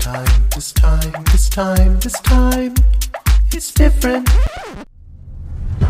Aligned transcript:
time, 0.00 0.48
this 0.54 0.72
time, 0.72 1.24
this 1.24 1.48
time, 1.50 2.00
this 2.00 2.20
time, 2.20 2.74
it's 3.52 3.70
different. 3.70 4.28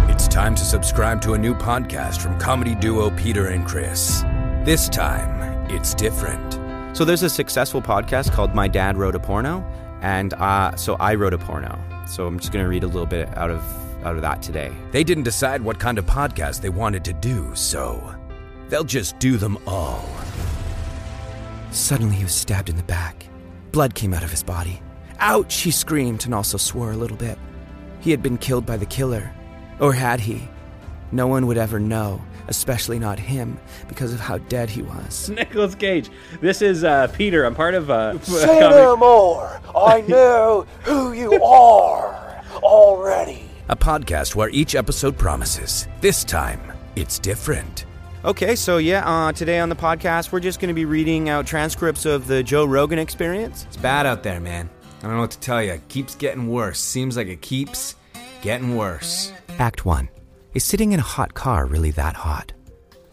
It's 0.08 0.26
time 0.26 0.56
to 0.56 0.64
subscribe 0.64 1.20
to 1.22 1.34
a 1.34 1.38
new 1.38 1.54
podcast 1.54 2.20
from 2.20 2.38
comedy 2.40 2.74
duo 2.74 3.10
Peter 3.10 3.46
and 3.46 3.64
Chris. 3.64 4.22
This 4.64 4.88
time, 4.88 5.70
it's 5.70 5.94
different. 5.94 6.54
So 6.96 7.04
there's 7.04 7.22
a 7.22 7.30
successful 7.30 7.80
podcast 7.80 8.32
called 8.32 8.52
My 8.52 8.66
Dad 8.66 8.96
Wrote 8.96 9.14
a 9.14 9.20
Porno, 9.20 9.64
and 10.02 10.34
uh, 10.34 10.74
so 10.74 10.96
I 10.96 11.14
wrote 11.14 11.32
a 11.32 11.38
porno. 11.38 11.78
So 12.08 12.26
I'm 12.26 12.40
just 12.40 12.52
gonna 12.52 12.68
read 12.68 12.82
a 12.82 12.88
little 12.88 13.06
bit 13.06 13.28
out 13.38 13.50
of 13.50 13.62
out 14.04 14.16
of 14.16 14.22
that 14.22 14.42
today. 14.42 14.72
They 14.90 15.04
didn't 15.04 15.24
decide 15.24 15.62
what 15.62 15.78
kind 15.78 15.98
of 15.98 16.06
podcast 16.06 16.62
they 16.62 16.68
wanted 16.68 17.04
to 17.04 17.12
do, 17.12 17.54
so 17.54 18.12
they'll 18.68 18.82
just 18.82 19.20
do 19.20 19.36
them 19.36 19.56
all. 19.68 20.04
Suddenly 21.70 22.16
he 22.16 22.24
was 22.24 22.34
stabbed 22.34 22.68
in 22.68 22.76
the 22.76 22.82
back. 22.82 23.29
Blood 23.72 23.94
came 23.94 24.12
out 24.12 24.24
of 24.24 24.30
his 24.30 24.42
body. 24.42 24.82
Ouch! 25.20 25.60
He 25.60 25.70
screamed 25.70 26.24
and 26.24 26.34
also 26.34 26.56
swore 26.56 26.92
a 26.92 26.96
little 26.96 27.16
bit. 27.16 27.38
He 28.00 28.10
had 28.10 28.22
been 28.22 28.38
killed 28.38 28.66
by 28.66 28.76
the 28.76 28.86
killer. 28.86 29.32
Or 29.78 29.92
had 29.92 30.20
he? 30.20 30.48
No 31.12 31.26
one 31.26 31.46
would 31.46 31.58
ever 31.58 31.78
know, 31.78 32.22
especially 32.48 32.98
not 32.98 33.18
him, 33.18 33.58
because 33.88 34.12
of 34.12 34.20
how 34.20 34.38
dead 34.38 34.70
he 34.70 34.82
was. 34.82 35.30
Nicolas 35.34 35.74
Cage. 35.74 36.10
This 36.40 36.62
is 36.62 36.84
uh, 36.84 37.08
Peter. 37.08 37.44
I'm 37.44 37.54
part 37.54 37.74
of 37.74 37.90
uh, 37.90 38.18
Say 38.20 38.60
no 38.60 38.96
more. 38.96 39.60
I 39.74 40.00
know 40.08 40.66
who 40.82 41.12
you 41.12 41.42
are 41.42 42.42
already. 42.56 43.44
A 43.68 43.76
podcast 43.76 44.34
where 44.34 44.50
each 44.50 44.74
episode 44.74 45.16
promises 45.16 45.86
this 46.00 46.24
time 46.24 46.60
it's 46.96 47.18
different. 47.20 47.86
Okay, 48.22 48.54
so 48.54 48.76
yeah, 48.76 49.08
uh, 49.08 49.32
today 49.32 49.60
on 49.60 49.70
the 49.70 49.74
podcast, 49.74 50.30
we're 50.30 50.40
just 50.40 50.60
going 50.60 50.68
to 50.68 50.74
be 50.74 50.84
reading 50.84 51.30
out 51.30 51.46
transcripts 51.46 52.04
of 52.04 52.26
the 52.26 52.42
Joe 52.42 52.66
Rogan 52.66 52.98
experience. 52.98 53.64
It's 53.64 53.78
bad 53.78 54.04
out 54.04 54.22
there, 54.22 54.40
man. 54.40 54.68
I 54.98 55.02
don't 55.04 55.14
know 55.14 55.20
what 55.20 55.30
to 55.30 55.40
tell 55.40 55.62
you. 55.62 55.72
It 55.72 55.88
keeps 55.88 56.16
getting 56.16 56.46
worse. 56.46 56.78
Seems 56.80 57.16
like 57.16 57.28
it 57.28 57.40
keeps 57.40 57.96
getting 58.42 58.76
worse. 58.76 59.32
Act 59.58 59.86
1 59.86 60.10
Is 60.52 60.64
sitting 60.64 60.92
in 60.92 61.00
a 61.00 61.02
hot 61.02 61.32
car 61.32 61.64
really 61.64 61.92
that 61.92 62.14
hot? 62.14 62.52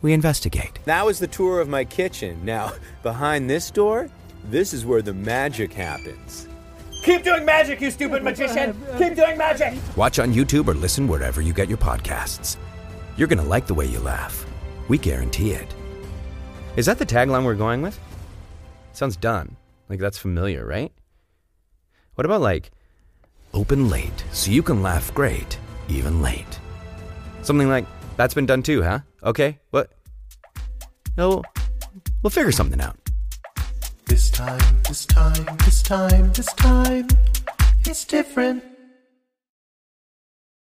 We 0.02 0.12
investigate. 0.12 0.78
That 0.84 1.06
was 1.06 1.20
the 1.20 1.28
tour 1.28 1.62
of 1.62 1.70
my 1.70 1.86
kitchen. 1.86 2.44
Now, 2.44 2.74
behind 3.02 3.50
this 3.50 3.72
door, 3.72 4.10
this 4.50 4.74
is 4.74 4.86
where 4.86 5.02
the 5.02 5.14
magic 5.14 5.72
happens. 5.72 6.50
Keep 7.04 7.24
doing 7.24 7.46
magic, 7.46 7.80
you 7.80 7.92
stupid 7.92 8.24
magician. 8.24 8.76
Keep 8.98 9.16
doing 9.16 9.38
magic. 9.38 9.74
Watch 9.96 10.20
on 10.20 10.34
YouTube 10.34 10.68
or 10.68 10.74
listen 10.74 11.08
wherever 11.08 11.40
you 11.40 11.54
get 11.54 11.70
your 11.70 11.78
podcasts. 11.78 12.58
You're 13.16 13.30
going 13.30 13.42
to 13.42 13.46
like 13.46 13.68
the 13.68 13.74
way 13.74 13.86
you 13.86 14.02
laugh. 14.02 14.46
We 14.88 14.98
guarantee 14.98 15.52
it. 15.52 15.74
Is 16.76 16.86
that 16.86 17.00
the 17.00 17.06
tagline 17.06 17.44
we're 17.44 17.56
going 17.56 17.82
with? 17.82 18.00
Sounds 18.94 19.18
done. 19.18 19.56
Like 19.90 20.00
that's 20.00 20.18
familiar, 20.18 20.66
right? 20.66 20.92
What 22.16 22.26
about 22.26 22.42
like, 22.42 22.72
Open 23.54 23.90
late 23.90 24.24
so 24.32 24.52
you 24.52 24.62
can 24.62 24.84
laugh 24.84 25.14
great, 25.14 25.58
even 25.88 26.22
late. 26.22 26.60
something 27.44 27.70
like, 27.70 27.86
that's 28.18 28.34
been 28.34 28.46
done 28.46 28.62
too, 28.62 28.84
huh? 28.84 29.00
Okay, 29.24 29.58
what? 29.72 29.92
No, 31.18 31.42
we'll 32.22 32.30
figure 32.30 32.52
something 32.52 32.82
out. 32.82 32.98
This 34.06 34.30
time, 34.30 34.62
this 34.88 35.06
time, 35.06 35.58
this 35.66 35.82
time, 35.82 36.32
this 36.34 36.54
time, 36.54 37.08
it's 37.86 38.06
different. 38.06 38.64